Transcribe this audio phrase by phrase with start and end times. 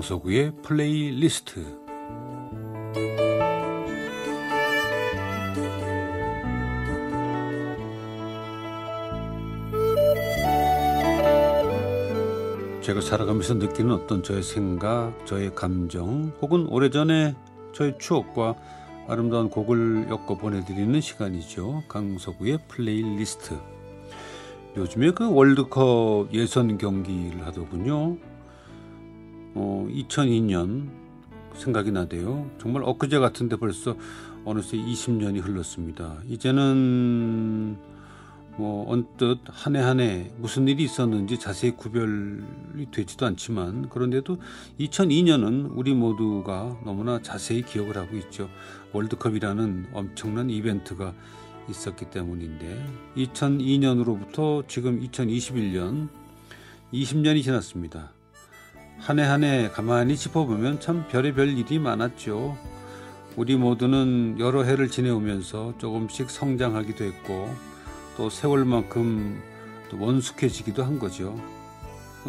[0.00, 1.60] 강서구의 플레이리스트
[12.80, 17.36] 제가 살아가면서 느끼는 어떤 저의 생각, 저의 감정 혹은 오래전에
[17.74, 18.54] 저의 추억과
[19.06, 21.82] 아름다운 곡을 엮어 보내드리는 시간이죠.
[21.88, 23.54] 강서구의 플레이리스트.
[24.78, 28.16] 요즘에 그 월드컵 예선 경기를 하더군요.
[29.54, 30.88] 어, 2002년
[31.54, 32.50] 생각이 나대요.
[32.58, 33.96] 정말 엊그제 같은데 벌써
[34.44, 36.18] 어느새 20년이 흘렀습니다.
[36.28, 37.76] 이제는
[38.56, 44.38] 뭐 언뜻 한 해 한 해 무슨 일이 있었는지 자세히 구별이 되지도 않지만 그런데도
[44.78, 48.48] 2002년은 우리 모두가 너무나 자세히 기억을 하고 있죠.
[48.92, 51.14] 월드컵이라는 엄청난 이벤트가
[51.68, 52.84] 있었기 때문인데
[53.16, 56.08] 2002년으로부터 지금 2021년
[56.92, 58.12] 20년이 지났습니다.
[59.00, 62.56] 한 해 한 해 가만히 짚어보면 참 별의별 일이 많았죠.
[63.36, 67.54] 우리 모두는 여러 해를 지내오면서 조금씩 성장하기도 했고
[68.16, 69.40] 또 세월만큼
[69.90, 71.38] 또 원숙해지기도 한 거죠.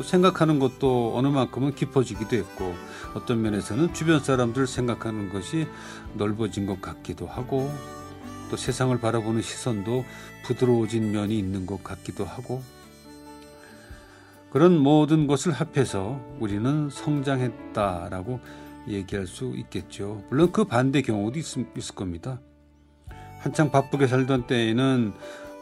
[0.02, 2.74] 생각하는 것도 어느 만큼은 깊어지기도 했고
[3.14, 5.68] 어떤 면에서는 주변 사람들 생각하는 것이
[6.14, 7.70] 넓어진 것 같기도 하고
[8.50, 10.06] 또 세상을 바라보는 시선도
[10.46, 12.64] 부드러워진 면이 있는 것 같기도 하고
[14.52, 18.40] 그런 모든 것을 합해서 우리는 성장했다라고
[18.90, 20.24] 얘기할 수 있겠죠.
[20.30, 21.46] 물론 그 반대 경우도 있,
[21.78, 22.42] 있을 겁니다.
[23.40, 25.14] 한창 바쁘게 살던 때에는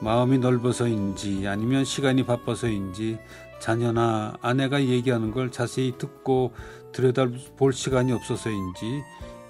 [0.01, 3.19] 마음이 넓어서인지 아니면 시간이 바빠서인지
[3.59, 6.53] 자녀나 아내가 얘기하는 걸 자세히 듣고
[6.91, 9.03] 들여다볼 시간이 없어서인지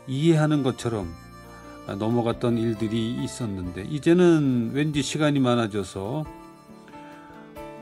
[0.07, 1.07] 이해하는 것처럼
[1.87, 6.38] 넘어갔던 일들이 있었는데 이제는 왠지 시간이 많아져서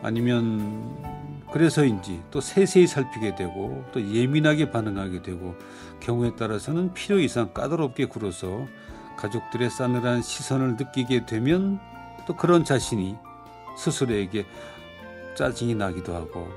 [0.01, 0.95] 아니면
[1.51, 5.55] 그래서인지 또 세세히 살피게 되고 또 예민하게 반응하게 되고
[5.99, 8.67] 경우에 따라서는 필요 이상 까다롭게 굴어서
[9.17, 11.79] 가족들의 싸늘한 시선을 느끼게 되면
[12.27, 13.15] 또 그런 자신이
[13.77, 14.45] 스스로에게
[15.35, 16.47] 짜증이 나기도 하고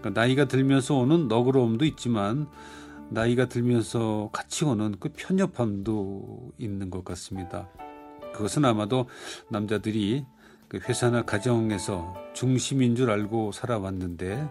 [0.00, 2.48] 그러니까 나이가 들면서 오는 너그러움도 있지만
[3.10, 7.68] 나이가 들면서 같이 오는 그 편협함도 있는 것 같습니다.
[8.32, 9.08] 그것은 아마도
[9.48, 10.39] 남자들이 그
[10.78, 14.48] 회사나 가정에서 중심인 줄 알고 살아왔는데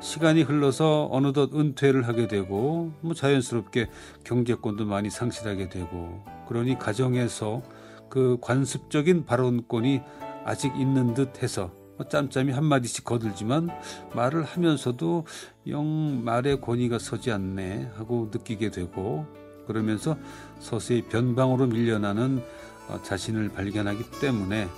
[0.00, 3.88] 시간이 흘러서 어느덧 은퇴를 하게 되고 뭐 자연스럽게
[4.24, 7.62] 경제권도 많이 상실하게 되고 그러니 가정에서
[8.08, 10.00] 그 관습적인 발언권이
[10.44, 13.68] 아직 있는 듯 해서 뭐 짬짬이 한마디씩 거들지만
[14.14, 15.26] 말을 하면서도
[15.66, 19.26] 영 말의 권위가 서지 않네 하고 느끼게 되고
[19.66, 20.16] 그러면서
[20.60, 22.42] 서서히 변방으로 밀려나는
[22.88, 24.68] 어, 자신을 발견하기 때문에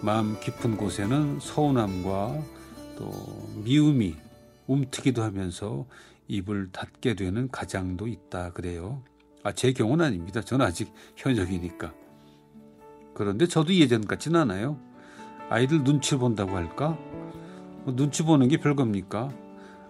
[0.00, 2.42] 마음 깊은 곳에는 서운함과
[2.96, 3.10] 또
[3.64, 4.16] 미움이
[4.66, 5.86] 움트기도 하면서
[6.28, 9.02] 입을 닫게 되는 가장도 있다 그래요.
[9.42, 10.40] 아, 제 경우는 아닙니다.
[10.40, 11.92] 저는 아직 현역이니까.
[13.14, 14.78] 그런데 저도 예전 같지는 않아요.
[15.48, 16.98] 아이들 눈치 본다고 할까?
[17.84, 19.30] 뭐 눈치 보는 게 별겁니까?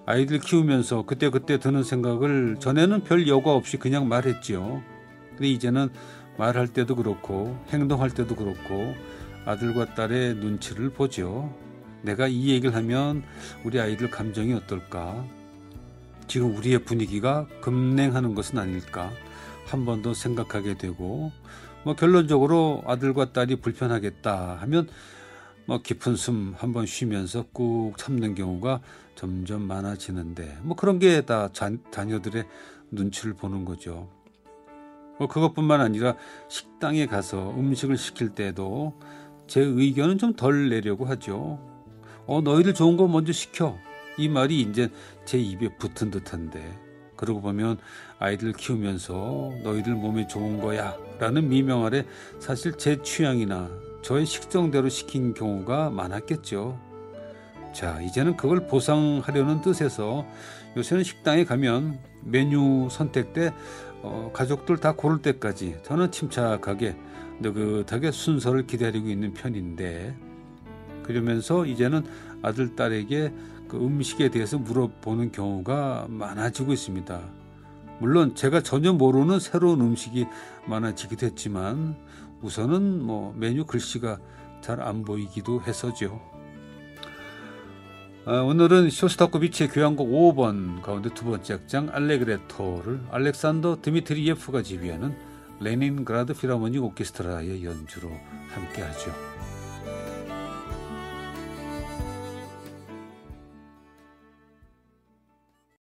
[0.06, 4.82] 아이들 키우면서 그때그때 드는 생각을 전에는 별 여과 없이 그냥 말했지요.
[5.30, 5.90] 근데 이제는
[6.38, 8.94] 말할 때도 그렇고 행동할 때도 그렇고
[9.44, 11.52] 아들과 딸의 눈치를 보죠.
[12.02, 13.22] 내가 이 얘기를 하면
[13.64, 15.24] 우리 아이들 감정이 어떨까?
[16.26, 19.10] 지금 우리의 분위기가 급냉하는 것은 아닐까?
[19.66, 21.30] 한 번 더 생각하게 되고
[21.84, 24.88] 뭐 결론적으로 아들과 딸이 불편하겠다 하면
[25.66, 28.80] 뭐 깊은 숨 한 번 쉬면서 꾹 참는 경우가
[29.14, 32.44] 점점 많아지는데 뭐 그런 게 다 자녀들의
[32.92, 34.08] 눈치를 보는 거죠.
[35.18, 36.14] 뭐 그것뿐만 아니라
[36.48, 38.94] 식당에 가서 음식을 시킬 때도
[39.48, 41.58] 제 의견은 좀 덜 내려고 하죠.
[42.26, 43.76] 어 너희들 좋은 거 먼저 시켜.
[44.16, 44.88] 이 말이 이제
[45.24, 46.78] 제 입에 붙은 듯한데
[47.16, 47.78] 그러고 보면
[48.18, 52.04] 아이들 키우면서 너희들 몸에 좋은 거야 라는 미명 아래
[52.38, 53.68] 사실 제 취향이나
[54.02, 56.78] 저의 식성대로 시킨 경우가 많았겠죠.
[57.72, 60.26] 자, 이제는 그걸 보상하려는 뜻에서
[60.76, 63.52] 요새는 식당에 가면 메뉴 선택 때
[64.02, 66.96] 어, 가족들 다 고를 때까지 저는 침착하게
[67.40, 70.14] 느긋하게 순서를 기다리고 있는 편인데
[71.02, 72.04] 그러면서 이제는
[72.42, 73.32] 아들 딸에게
[73.68, 77.20] 그 음식에 대해서 물어보는 경우가 많아지고 있습니다.
[78.00, 80.26] 물론 제가 전혀 모르는 새로운 음식이
[80.66, 81.96] 많아지기도 했지만
[82.42, 84.18] 우선은 뭐 메뉴 글씨가
[84.60, 86.37] 잘 안 보이기도 해서죠.
[88.30, 95.16] 아, 오늘은 쇼스타코비치의 교향곡 5번 가운데 두 번째 악장 알레그레토를 알렉산더 드미트리예프가 지휘하는
[95.60, 98.10] 레닌그라드 필하모닉 오케스트라의 연주로
[98.52, 99.14] 함께하죠.